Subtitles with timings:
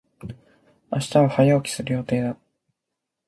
[0.91, 2.35] 明日は早起きする予定だ。